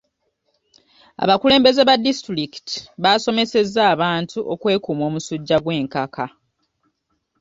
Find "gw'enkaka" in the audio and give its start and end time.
5.63-6.25